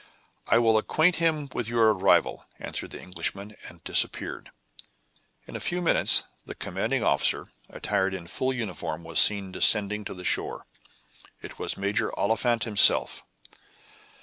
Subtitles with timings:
[0.47, 4.49] "I will acquaint him with your arrival," answered the Englishman, and disappeared.
[5.45, 10.15] In a few minutes the commanding officer, attired in full uniform, was seen descending to
[10.15, 10.65] the shore.
[11.43, 13.23] It was Major Oliphant himself.